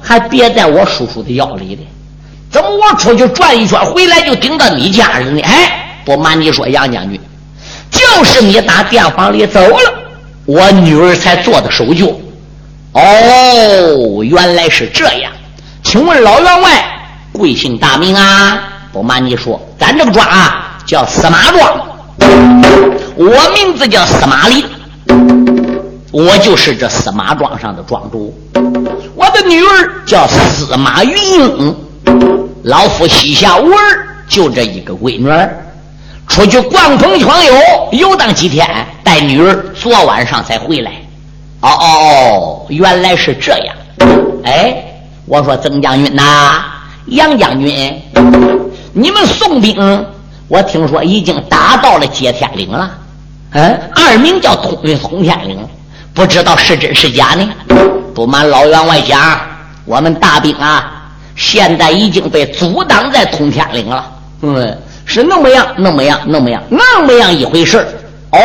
[0.00, 1.82] 还别在我叔叔的腰里呢，
[2.50, 7.20] 怎么我出去转一圈回来就顶到你家人呢？”哎，不瞒你说，杨将军，
[7.90, 9.94] 就是你打店房里走了，
[10.46, 12.06] 我女儿才做的手脚。
[12.92, 15.32] 哦，原来是这样，
[15.82, 16.84] 请问老员外。
[17.32, 18.60] 贵姓大名啊？
[18.92, 21.80] 不瞒你说，咱这个庄啊叫司马庄，
[23.14, 24.64] 我名字叫司马林，
[26.10, 28.36] 我就是这司马庄上的庄主。
[29.14, 31.76] 我的女儿叫司马云英，
[32.64, 35.66] 老夫膝下无儿，就这一个闺女儿。
[36.28, 37.54] 出去逛风闯游，
[37.92, 38.68] 游荡几天，
[39.02, 40.92] 带女儿昨晚上才回来。
[41.60, 43.74] 哦哦哦，原来是这样。
[44.44, 44.76] 哎，
[45.26, 46.64] 我说曾将军呐。
[47.06, 48.00] 杨将军，
[48.92, 50.06] 你们宋兵，
[50.46, 52.88] 我听说已经打到了接天岭了。
[53.52, 55.58] 嗯，二名叫通运通天岭，
[56.14, 57.48] 不知道是真是假呢？
[58.14, 59.40] 不瞒老员外讲，
[59.84, 60.99] 我们大兵啊，
[61.40, 64.12] 现在已经被阻挡在通天岭了。
[64.42, 67.78] 嗯，是那么样，那么样，那么样，那么样一回事
[68.30, 68.38] 哦，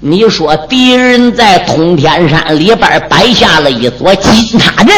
[0.00, 4.94] 你说敌人在通天山里边摆下了一座金塔阵。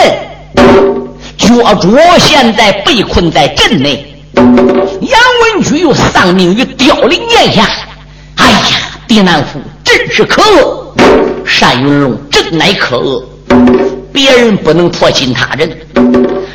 [1.38, 5.20] 脚主现在被困在阵内，杨
[5.54, 7.64] 文举又丧命于凋零剑下。
[8.34, 8.58] 哎呀，
[9.06, 10.92] 狄南府真是可恶！
[11.60, 13.24] 单云龙真乃可恶！
[14.16, 15.70] 别人不能破金塔阵，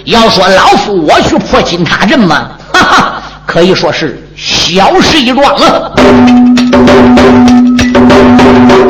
[0.06, 5.94] 要说老夫我去破金塔阵嘛，哈哈，可以说是小事一桩了。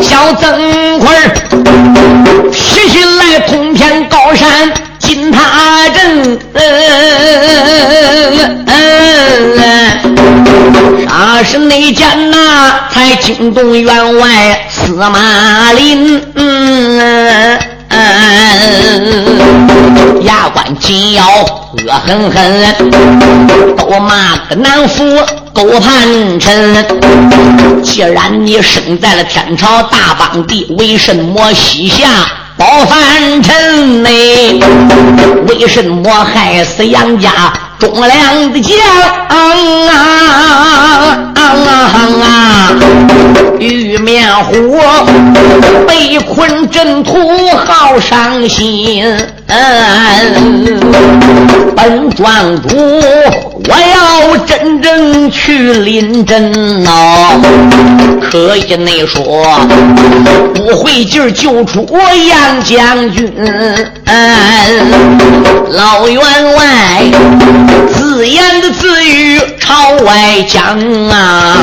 [0.01, 1.09] 小曾奎
[2.49, 4.71] 提起来通天高山。
[4.99, 6.39] 金塔镇，
[11.05, 12.87] 啥是内奸呐？
[12.89, 16.21] 才惊动员外司马林。
[16.35, 17.59] 嗯
[17.93, 19.39] 嗯
[20.23, 21.23] 牙关紧咬，
[21.85, 22.63] 恶狠狠，
[23.75, 25.03] 都骂个南府
[25.53, 26.85] 狗叛臣。
[27.83, 32.07] 既然你生在了天朝大邦地，为什么西夏？
[32.57, 34.09] 包凡臣呢，
[35.47, 38.77] 为什么害死杨家忠良的将
[42.19, 42.69] 啊？
[43.57, 44.79] 玉面虎
[45.87, 47.17] 被困阵土，
[47.65, 49.03] 好伤心。
[51.75, 52.69] 本庄主，
[53.67, 57.39] 我要真正去临阵呐！
[58.29, 59.59] 可以那说，
[60.53, 61.87] 不会劲救出
[62.29, 63.31] 杨将军。
[65.69, 66.21] 老员
[66.55, 67.03] 外
[67.93, 70.77] 自言的自语朝外讲
[71.09, 71.57] 啊，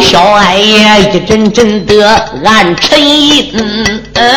[0.00, 2.08] 小矮爷一阵阵的
[2.44, 3.52] 暗沉吟。
[4.14, 4.30] 嗯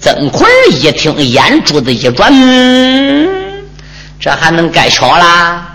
[0.00, 2.32] 曾奎一听，眼珠子一转，
[4.20, 5.66] 这还能该巧啦？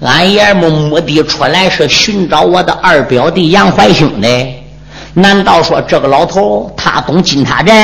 [0.00, 4.28] 俺爷们目的出来是寻找我的二表弟杨怀兴的，
[5.14, 7.74] 难道说这个老头他懂金塔阵？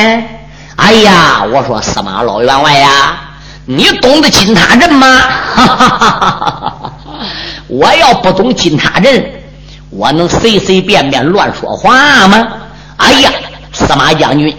[0.76, 3.20] 哎呀，我说司马老员外呀，
[3.64, 5.06] 你懂得金塔阵吗？
[5.54, 6.50] 哈哈哈哈哈
[6.82, 6.92] 哈！
[7.68, 9.24] 我要不懂金塔阵，
[9.90, 12.48] 我能随随便便乱说话吗？
[12.96, 13.30] 哎呀，
[13.72, 14.54] 司马将军，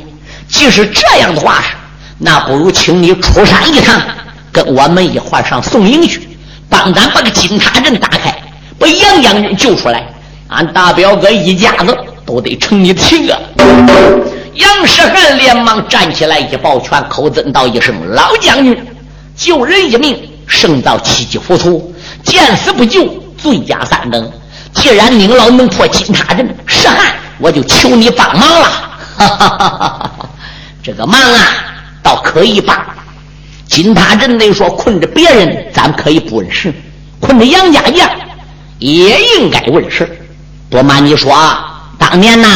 [0.48, 1.64] 即使这样的话，
[2.18, 4.00] 那不如请你出山一趟，
[4.52, 6.28] 跟我们一块上宋营去，
[6.70, 8.36] 帮咱把个金塔阵打开，
[8.78, 10.06] 把杨将军救出来。
[10.50, 13.40] 俺大表哥一家子都得承你的情啊！
[14.56, 18.78] 杨世汉连忙站起来一抱拳，口尊道一声：“老将军，
[19.38, 23.06] 救人一命胜造七级浮屠，见死不救
[23.38, 24.32] 罪加三等。
[24.74, 28.66] 既然您老能破金塔阵，世汉我就求你帮忙了。
[29.18, 30.12] 哈哈哈哈哈！
[30.84, 31.40] 这个忙啊，
[32.04, 32.78] 倒可以帮。
[33.72, 36.70] 金塔镇内说困着别人，咱可以不问事；
[37.20, 38.08] 困着杨家将，
[38.78, 40.08] 也应该问事。
[40.70, 42.48] 不瞒你说啊，当年呐。”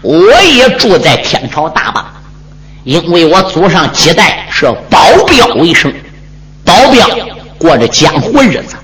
[0.00, 2.06] 我也住在天朝大坝，
[2.84, 5.92] 因为我祖上几代是保镖为生，
[6.64, 7.08] 保镖
[7.58, 8.76] 过着江湖日子，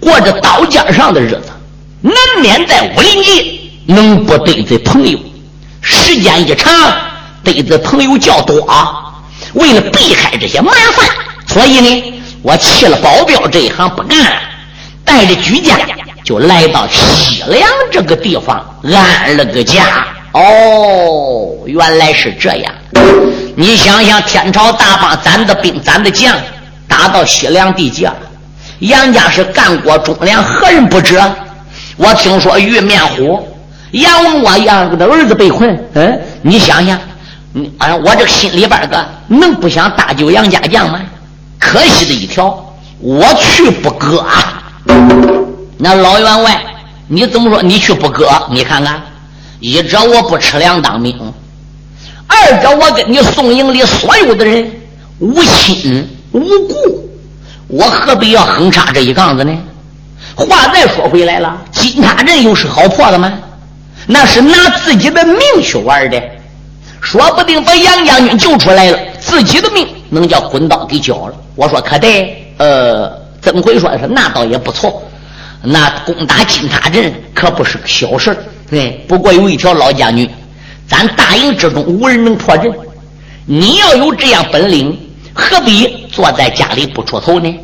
[0.00, 1.50] 过着刀尖上的日子，
[2.00, 5.18] 难免在武林界能不得罪朋友。
[5.82, 6.72] 时间一长，
[7.44, 9.07] 得罪朋友较多，啊
[9.54, 11.08] 为了避开这些麻烦，
[11.46, 14.32] 所以呢，我弃了保镖这一行不干了，
[15.04, 15.76] 带着居家
[16.22, 20.06] 就来到西凉这个地方安了个家。
[20.32, 22.74] 哦，原来是这样。
[23.56, 26.36] 你想想，天朝大邦，咱的兵，咱的将，
[26.86, 28.16] 打到西凉地界了。
[28.80, 31.20] 杨家是干过忠良，何人不知？
[31.96, 33.58] 我听说玉面虎
[33.90, 35.76] 杨文我杨的儿子被困。
[35.94, 36.96] 嗯，你想想，
[37.52, 41.00] 你啊，我这心里边个能不想搭救杨家将吗？
[41.60, 44.24] 可惜的一条，我去不割。
[45.76, 46.60] 那老员外，
[47.06, 47.62] 你怎么说？
[47.62, 48.28] 你去不割？
[48.50, 49.00] 你看看。
[49.60, 51.16] 一者我不吃粮当兵，
[52.28, 54.70] 二者我跟你宋营里所有的人
[55.18, 57.10] 无亲无故，
[57.66, 59.52] 我何必要横插这一杠子呢？
[60.36, 63.32] 话再说回来了，金塔镇又是好破的吗？
[64.06, 66.22] 那是拿自己的命去玩的，
[67.00, 71.34] 说不定把杨将军救出来了，自己的命能叫滚刀给绞了。
[71.54, 73.12] 我说可得，呃，
[73.42, 75.02] 曾奎说是那倒也不错，
[75.62, 78.34] 那攻打金塔镇可不是个小事
[78.70, 80.28] 对，不过有一条老将军，
[80.88, 82.72] 咱大营之中无人能破阵。
[83.44, 84.98] 你要有这样本领，
[85.34, 87.54] 何必坐在家里不出头呢？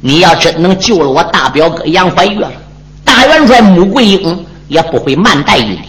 [0.00, 2.50] 你要真能救了我大表哥杨怀玉了，
[3.04, 5.80] 大元帅穆桂英也不会慢待于你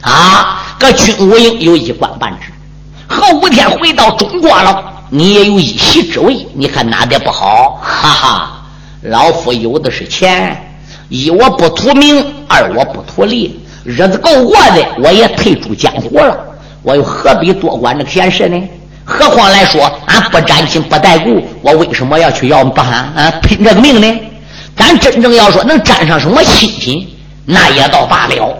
[0.00, 0.56] 啊！
[0.78, 2.50] 搁军务营有一官半职，
[3.10, 7.80] 后五天回到中国了，你也有一席之位，你看哪点不好？
[7.82, 8.62] 哈哈，
[9.02, 10.56] 老夫有的是钱，
[11.08, 13.60] 一我不图名，二我不图利。
[13.82, 16.38] 日子够过的，我也退出江湖了，
[16.82, 18.62] 我又何必多管这个闲事呢？
[19.04, 24.20] 何况来说，俺不沾亲不带故，我为什么要去要办啊拼这个命呢？
[24.76, 28.56] 咱真正要说能沾上什么亲戚，那也倒罢了。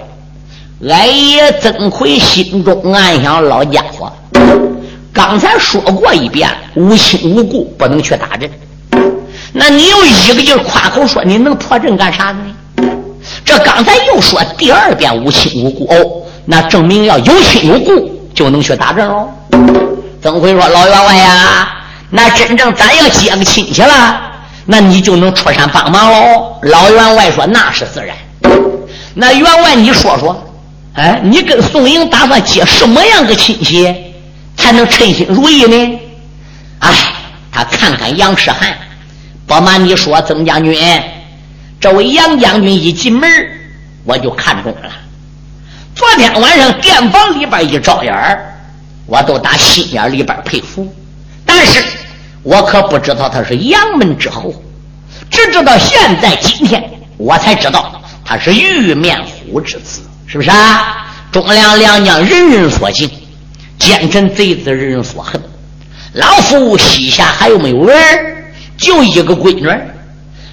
[0.89, 4.11] 俺爷曾奎心中暗想：老家伙，
[5.21, 8.51] 刚才说过一遍，无亲无故不能去打阵，
[9.53, 12.41] 那你又一个劲夸口说你能破阵干啥呢？
[13.45, 19.29] 这刚才又说第二遍无亲无故哦，那证明要有亲有故就能去打仗喽。
[20.23, 21.69] 曾辉说：“老员外呀，
[22.09, 24.23] 那真正咱要接个亲戚了，
[24.65, 28.17] 那你就能出山帮忙喽。”老员外说：“那是自然。”
[29.13, 30.35] 那员外你说说，
[30.95, 33.95] 哎，你跟宋营打算接什么样的亲戚
[34.61, 36.01] 才能称心如意呢？
[36.81, 36.95] 哎，
[37.51, 38.77] 他看看杨世汉，
[39.47, 40.79] 不瞒你说，曾将军。
[41.81, 43.29] 这位杨将军一进门，
[44.05, 44.93] 我就看中了。
[45.95, 48.15] 昨天晚上店房里边一照眼
[49.07, 50.87] 我都打心眼里边佩服。
[51.45, 51.83] 但是
[52.43, 54.55] 我可不知道他是杨门之后，
[55.31, 56.83] 只知道现在今天
[57.17, 61.07] 我才知道他是玉面虎之子，是不是啊？
[61.33, 63.11] 忠良良将人人所敬，
[63.81, 65.43] 奸臣贼子人人所恨。
[66.13, 67.95] 老夫膝下还有没有儿？
[68.77, 69.69] 就一个闺女。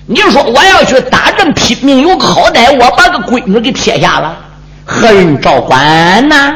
[0.07, 4.37] 你说我要去打仗拼命有个好歹，我把个闺女给撇下了，
[4.85, 6.55] 何人照管呢？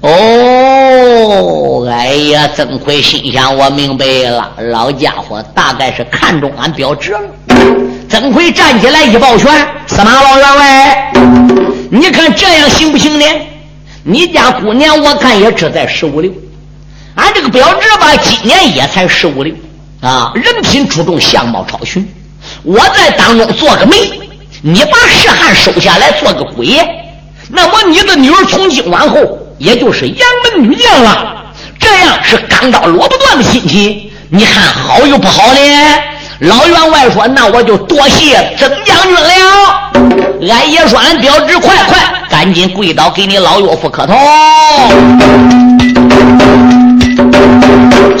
[0.00, 7.20] 哦，哎呀，曾奎心想，我明白了，老家伙大概是看中俺表侄了。
[8.08, 9.50] 曾奎站起来一抱拳
[9.86, 11.12] ：“司马老员外，
[11.90, 13.26] 你看这样行不行呢？
[14.08, 16.30] 你家姑娘我看也只在十五六，
[17.16, 19.52] 俺这个表侄吧，今年也才十五六
[20.00, 22.08] 啊，人品出众，相貌超群。”
[22.62, 23.96] 我在当中做个媒，
[24.62, 26.78] 你把石汉收下来做个鬼，
[27.48, 29.18] 那么你的女儿从今往后
[29.58, 31.44] 也就是杨门女将了。
[31.80, 35.60] 这样是钢刀落不断的亲戚，你看好与不好呢？
[36.40, 39.20] 老员外说：“那我就多谢曾将军了。”
[40.52, 41.96] 俺爷说：“俺表侄，快快，
[42.28, 44.14] 赶紧跪倒，给你老岳父磕头。”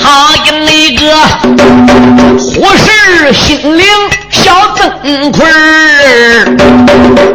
[0.02, 1.14] 他因那个
[2.38, 3.84] 虎视心灵
[4.30, 5.44] 小曾奎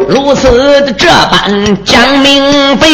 [0.08, 2.88] 如此的这般讲明白，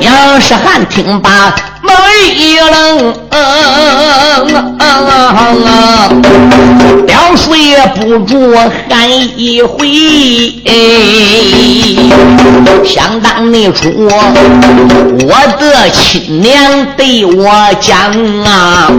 [0.00, 1.52] 杨世汉听罢。
[1.84, 1.92] 猛
[2.36, 3.40] 一愣，表
[4.46, 5.01] 述也
[7.88, 8.54] 不住
[8.88, 9.88] 喊一回。
[12.84, 18.12] 想当年初，我的亲娘对我讲
[18.44, 18.90] 啊，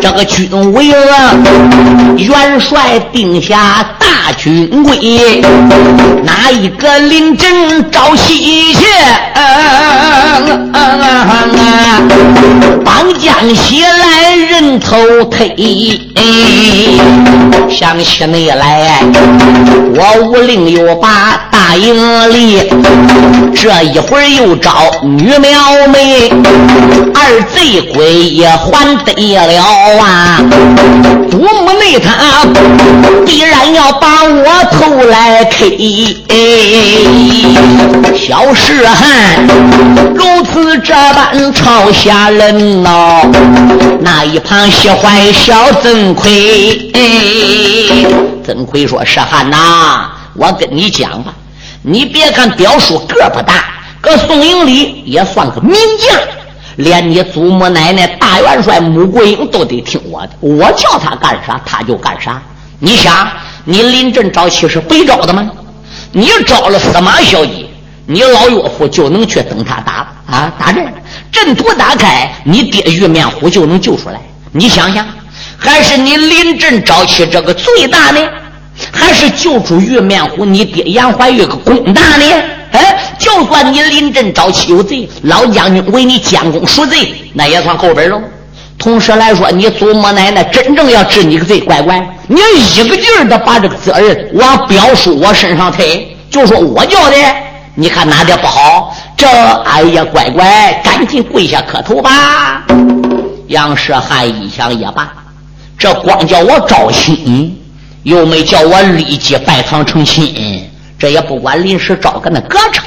[0.00, 1.34] 这个军委啊，
[2.16, 5.42] 元帅定下大军规，
[6.22, 8.72] 哪一个临阵招西
[9.34, 10.38] 啊？
[12.84, 16.00] 帮将西来人头推，
[17.68, 19.02] 想起你来，
[19.96, 22.70] 我武令又把大营里，
[23.54, 24.70] 这一会儿又招
[25.02, 26.30] 女苗妹，
[27.14, 29.64] 二贼鬼也还得了
[29.98, 30.42] 啊！
[31.30, 32.44] 祖母内他
[33.24, 36.22] 必然要把我头来 K，
[38.14, 39.46] 小石汉
[40.14, 42.82] 如此这般朝下人。
[42.82, 43.22] 闹，
[44.00, 46.92] 那一旁喜欢小曾奎。
[48.44, 51.32] 曾奎说：“石汉呐，我跟你讲吧，
[51.86, 53.66] 你别看表叔个不大，
[54.00, 56.18] 搁宋营里也算个名将，
[56.76, 62.42] 连你祖母奶奶大元帅穆桂英都得听我的，我叫他干啥他就干啥。
[62.78, 63.28] 你想，
[63.64, 65.46] 你临阵招妻是白招的吗？
[66.10, 67.66] 你招了司马小姐，
[68.06, 70.90] 你老岳父就能去等他打啊打阵。”
[71.30, 74.18] 阵图打开，你爹玉面虎就能救出来。
[74.52, 75.06] 你想想，
[75.58, 78.20] 还是你临阵招起这个最大呢，
[78.94, 80.44] 还是救出玉面虎？
[80.44, 82.24] 你爹杨怀玉个功大呢？
[82.70, 88.20] 哎，就算你临阵招起有罪，老将军为你监工赎罪，那也算后本喽。
[88.78, 92.40] 同时来说，你祖母奶奶真正要治你个罪，乖乖，你
[92.76, 97.16] 一个劲儿的把这个责任往表叔我身上推，就说我叫的，
[97.74, 98.94] 你看哪点不好？
[99.16, 102.64] 这哎呀，乖乖，赶紧跪下磕头吧！
[103.46, 105.12] 杨世汉一想也罢，
[105.78, 107.56] 这光叫我招亲，
[108.04, 112.84] 又没叫我立即拜堂成亲，这也不管临时找个那隔成。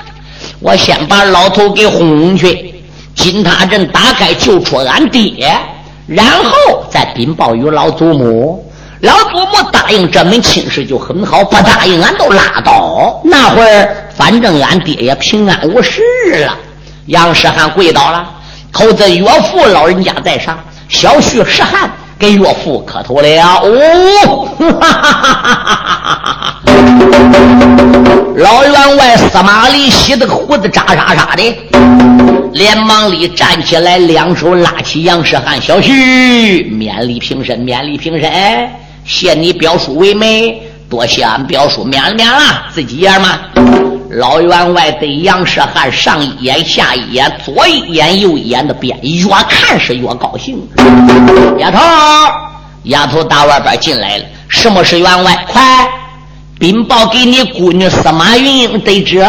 [0.59, 2.73] 我先把老头给轰去，
[3.13, 5.53] 金塔镇打开救出俺爹，
[6.07, 8.63] 然后再禀报于老祖母。
[9.01, 13.19] 老祖母答应这门亲事就很好，不答应俺都拉倒。
[13.23, 13.95] 那会儿。
[14.15, 16.01] 反正俺爹也平安无事
[16.45, 16.57] 了。
[17.05, 18.27] 杨世汉跪倒了，
[18.71, 20.57] 口子岳父老人家在上，
[20.89, 23.27] 小婿世汉给岳父磕头了。
[23.61, 24.47] 哦，
[28.37, 31.55] 老员外司马懿洗的胡子扎沙沙的，
[32.53, 38.31] 连忙里站起来，两手拉起杨世汉小婿，免礼平身，免礼平身，
[39.05, 42.39] 谢你表叔为媒，多谢俺表叔免了免了，
[42.73, 43.86] 自己爷们。
[44.09, 50.57] 老员外对杨世汉上一眼下一眼，左一眼右一眼的变，越看是越高兴。
[51.57, 51.79] 丫头，
[52.83, 55.45] 丫头打外边进来了，什么是员外？
[55.47, 55.87] 快
[56.57, 59.19] 禀报给你姑女司马云英得知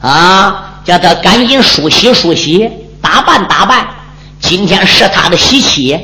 [0.00, 2.68] 啊，叫她赶紧梳洗梳洗，
[3.00, 3.86] 打扮打扮。
[4.40, 5.96] 今天是她的喜期，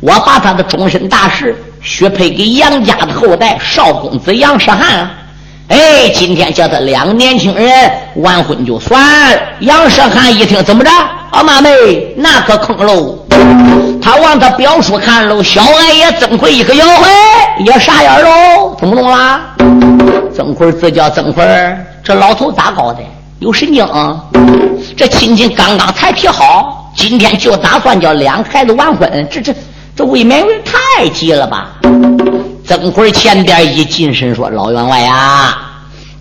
[0.00, 5.10] 我把她的终身大事许配给杨家的后代少公子杨世汉。
[5.68, 7.68] 哎，今天叫他两个年轻人
[8.16, 8.98] 完婚就算。
[9.60, 10.90] 杨世汉一听，怎么着？
[11.30, 11.70] 阿，妈妹，
[12.16, 13.18] 那可坑喽！
[14.00, 17.10] 他往他表叔看喽，小矮也曾奎一个摇嘿，
[17.64, 19.42] 也傻眼喽，听不懂啦？
[20.34, 21.44] 曾奎自叫曾奎，
[22.02, 23.00] 这老头咋搞的？
[23.40, 24.24] 有神经啊！
[24.96, 29.54] 这亲戚刚刚才提好，今天就打算叫两个孩子完婚，这这
[29.94, 31.72] 这未免太急了吧？
[32.68, 35.56] 曾奎前边一近身说：“老员外呀，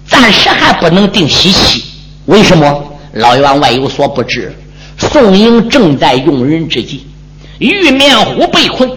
[0.07, 1.83] 暂时还不能定喜期。
[2.23, 2.83] 为什么？
[3.15, 4.55] 老员外有所不知，
[4.97, 7.05] 宋营正在用人之际，
[7.59, 8.89] 玉面虎被困，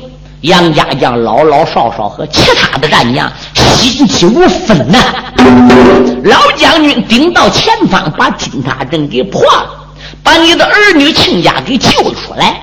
[0.43, 4.99] 杨家将老老少少和其他的战将心急如焚呐。
[6.23, 9.67] 老将军顶到前方，把金塔阵给破了，
[10.23, 12.61] 把你的儿女亲家给救出来。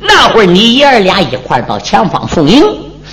[0.00, 2.64] 那会儿你爷儿俩一块到前方送营。”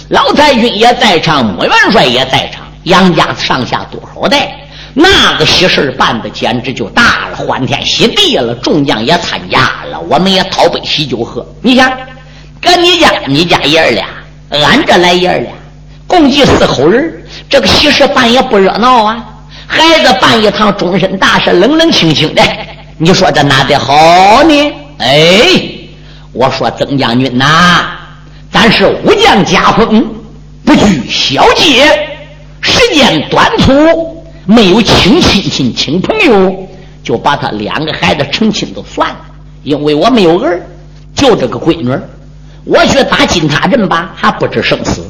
[0.10, 4.60] 老太君也在场，穆元帅也在场，杨家上下多少代，
[4.96, 11.46] 那个喜事办的简直就大了，欢天喜地了，众将也参加了，我们也讨杯喜酒喝。
[11.62, 11.92] 你想，
[12.60, 14.08] 搁你家，你家爷儿俩，
[14.50, 15.52] 俺这来爷儿俩，
[16.08, 17.14] 共计四口人，
[17.48, 19.24] 这个喜事办也不热闹啊。
[19.68, 22.42] 孩子办一趟终身大事，冷冷清清的，
[22.98, 24.74] 你说这哪得好呢？
[24.98, 25.40] 哎，
[26.34, 27.46] 我说曾将军呐，
[28.52, 30.06] 咱是武将家风，
[30.66, 31.86] 不拘小节，
[32.62, 36.68] 时间短促，没有请亲戚请朋友，
[37.04, 39.20] 就把他两个孩子成亲都算了，
[39.64, 40.60] 因为我没有儿，
[41.14, 41.96] 就这个闺女，
[42.66, 45.04] 我去打金塔镇吧，还不知生死，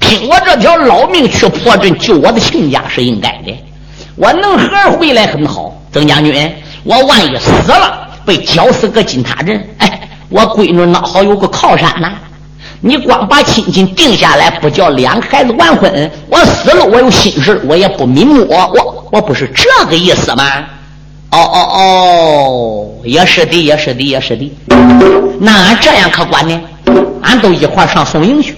[0.00, 3.56] 拼我这条老命去破阵救我的亲家是应该的。
[4.16, 6.52] 我能和回来很好，曾将军，
[6.82, 12.12] 我万一死了，被绞死个金塔镇，哎，我闺女那好有个靠山呐。
[12.84, 20.44] 你光把亲亲定下来，不叫两个孩子完婚，我死了我有心事，我也不瞑目，我我不是这个意思吗？
[21.30, 24.52] 哦哦哦，也是的，也是的，也是的。
[25.38, 26.60] 那俺这样可管呢？
[27.22, 28.56] 俺都一块上宋营去，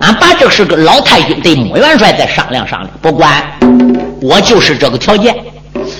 [0.00, 3.44] 俺把这事跟老太君对穆元帅再商量商量，不管。
[4.22, 5.36] 我就是这个条件，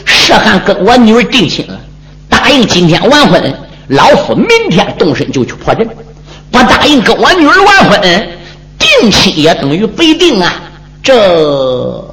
[0.06, 1.78] 是汉跟我女儿定亲了，
[2.26, 3.54] 答应今天完婚，
[3.88, 5.86] 老夫明天动身就去破阵；
[6.50, 8.00] 不答应跟我女儿完婚，
[8.78, 10.52] 定亲也等于被定啊！
[11.02, 12.04] 这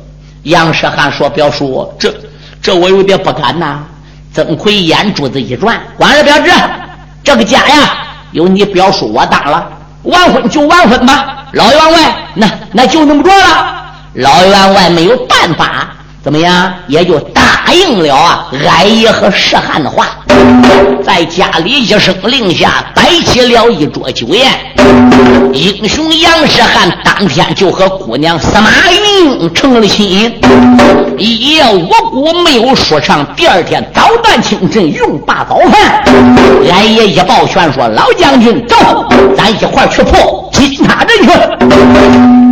[0.43, 2.13] 杨世汉说：“表叔，这
[2.61, 3.83] 这我有点不敢呐。”
[4.33, 6.51] 曾奎眼珠子一转：“完了，表侄，
[7.23, 7.97] 这个家呀，
[8.31, 9.67] 有你表叔我当了，
[10.03, 11.47] 完婚就完婚吧。
[11.53, 13.73] 老员外，那那就那么着了。”
[14.13, 15.96] 老员外没有办法。
[16.27, 16.73] 怎么样？
[16.87, 18.47] 也就答应了啊！
[18.51, 20.07] 俺爷和石汉的话，
[21.01, 24.45] 在家里一声令下，摆起了一桌酒宴。
[25.53, 30.37] 英雄杨石汉当天就和姑娘司马云成了亲。
[31.17, 36.03] 一夜无辜没有说唱，第二天早断清晨用罢早饭。
[36.69, 38.75] 俺爷一抱拳说：“老将军，走，
[39.37, 42.46] 咱一块去破金塔镇去。”